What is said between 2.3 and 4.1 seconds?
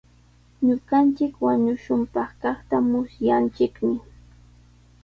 kaqta musyanchikmi.